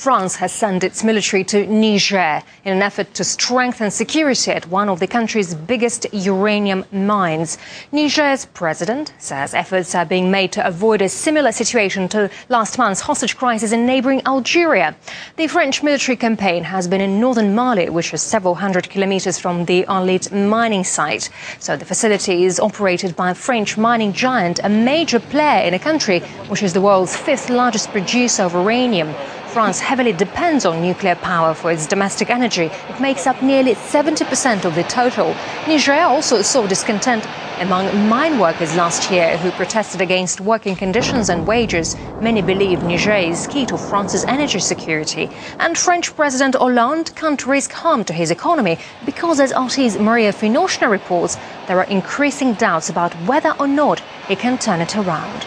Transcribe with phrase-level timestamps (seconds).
[0.00, 4.88] France has sent its military to Niger in an effort to strengthen security at one
[4.88, 7.58] of the country's biggest uranium mines.
[7.92, 13.02] Niger's president says efforts are being made to avoid a similar situation to last month's
[13.02, 14.96] hostage crisis in neighboring Algeria.
[15.36, 19.66] The French military campaign has been in northern Mali, which is several hundred kilometers from
[19.66, 21.28] the Arlit mining site.
[21.58, 25.78] So the facility is operated by a French mining giant, a major player in a
[25.78, 29.14] country which is the world's fifth largest producer of uranium.
[29.50, 32.66] France heavily depends on nuclear power for its domestic energy.
[32.66, 35.34] It makes up nearly 70% of the total.
[35.66, 37.26] Niger also saw discontent
[37.58, 41.96] among mine workers last year who protested against working conditions and wages.
[42.20, 45.28] Many believe Niger is key to France's energy security.
[45.58, 50.88] And French President Hollande can't risk harm to his economy because, as RT's Maria Finoshina
[50.88, 51.36] reports,
[51.66, 55.44] there are increasing doubts about whether or not he can turn it around.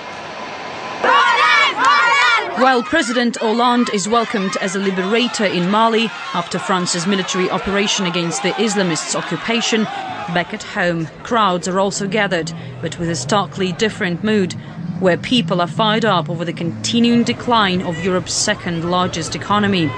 [2.58, 8.44] While President Hollande is welcomed as a liberator in Mali after France's military operation against
[8.44, 9.86] the Islamists' occupation,
[10.36, 14.54] back at home, crowds are also gathered, but with a starkly different mood,
[15.00, 19.92] where people are fired up over the continuing decline of Europe's second largest economy.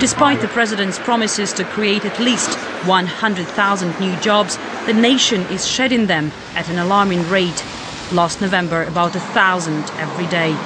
[0.00, 6.06] Despite the president's promises to create at least 100,000 new jobs, the nation is shedding
[6.06, 7.64] them at an alarming rate.
[8.10, 10.56] Last November, about a thousand every day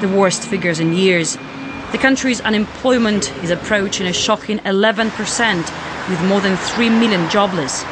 [0.00, 1.36] the worst figures in years.
[1.92, 7.84] The country's unemployment is approaching a shocking 11%, with more than 3 million jobless.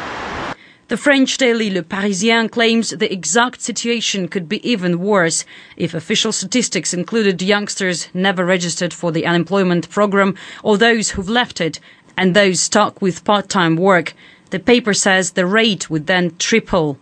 [0.89, 5.45] The French daily Le Parisien claims the exact situation could be even worse
[5.77, 11.61] if official statistics included youngsters never registered for the unemployment program or those who've left
[11.61, 11.81] it
[12.19, 14.13] and those stuck with part-time work.
[14.51, 16.99] The paper says the rate would then triple.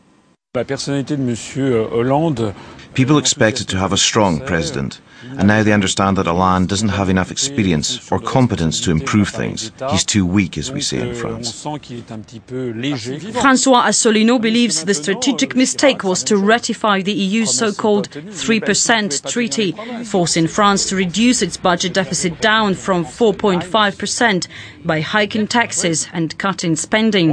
[0.55, 2.55] La personnalité de Monsieur Hollande
[2.95, 5.01] People expected to have a strong president,
[5.39, 9.73] and now they understand that Hollande doesn't have enough experience or competence to improve things.
[9.91, 11.63] He's too weak, as we say in France.
[11.63, 19.73] Francois Asselineau believes the strategic mistake was to ratify the EU's so-called 3% treaty,
[20.05, 24.49] forcing France to reduce its budget deficit down from 4.5%
[24.85, 27.33] by hiking taxes and cutting spending.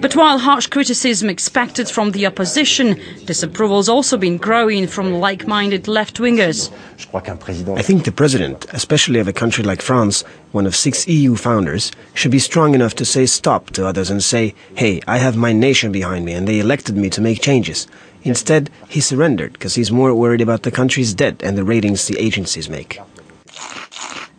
[0.00, 5.88] But while harsh criticism expected from the opposition, disapproval has also been growing from like-minded
[5.88, 6.72] left-wingers.
[7.12, 10.22] I think the president, especially of a country like France,
[10.52, 14.22] one of six EU founders, should be strong enough to say stop to others and
[14.22, 17.86] say, hey, I have my nation behind me and they elected me to make changes.
[18.22, 22.18] Instead, he surrendered because he's more worried about the country's debt and the ratings the
[22.18, 23.00] agencies make.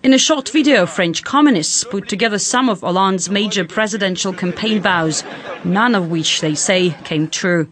[0.02, 5.26] In a short video, French communists put together some of Hollande's major presidential campaign vows,
[5.66, 7.68] none of which, they say, came true.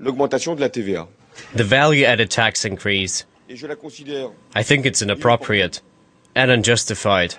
[0.00, 3.24] The value added tax increase.
[4.54, 5.80] I think it's inappropriate,
[6.34, 7.34] and unjustified,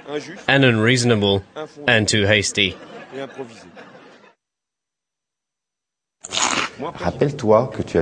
[0.47, 1.43] and unreasonable,
[1.87, 2.77] and too hasty.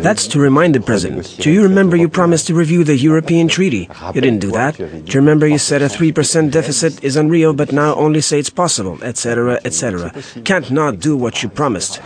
[0.01, 1.37] That's to remind the president.
[1.39, 3.87] Do you remember you promised to review the European Treaty?
[4.13, 4.77] You didn't do that.
[4.77, 8.49] Do you remember you said a 3% deficit is unreal, but now only say it's
[8.49, 10.11] possible, etc., etc.
[10.43, 12.01] Can't not do what you promised.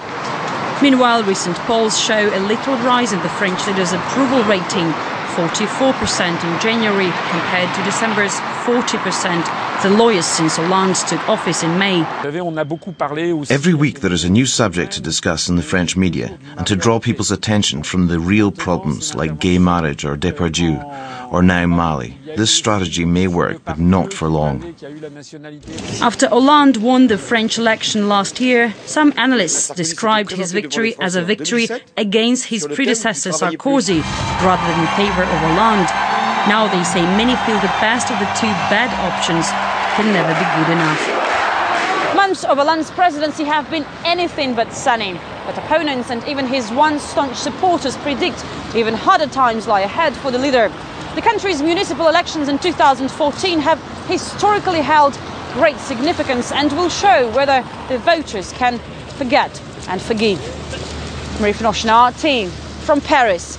[0.82, 4.86] Meanwhile, recent polls show a little rise in the French leader's approval rating
[5.34, 9.42] 44% in January compared to December's 40%,
[9.84, 12.02] the lowest since Hollande took office in May.
[13.50, 16.76] Every week there is a new subject to discuss in the French media and to
[16.76, 20.82] draw people's attention from the real problems like gay marriage or Depardieu
[21.32, 22.18] or now Mali.
[22.36, 24.76] This strategy may work, but not for long.
[26.02, 31.24] After Hollande won the French election last year, some analysts described his victory as a
[31.24, 34.02] victory against his predecessor Sarkozy
[34.42, 36.17] rather than in favor of Hollande.
[36.47, 39.52] Now they say many feel the best of the two bad options
[40.00, 42.16] can never be good enough.
[42.16, 45.19] Months of Hollande's presidency have been anything but sunny.
[45.46, 50.31] But opponents and even his once staunch supporters predict even harder times lie ahead for
[50.31, 50.72] the leader.
[51.16, 55.19] The country's municipal elections in 2014 have historically held
[55.54, 58.80] great significance and will show whether the voters can
[59.18, 60.39] forget and forgive.
[61.42, 62.50] Marie Finoshina, team
[62.86, 63.57] from Paris.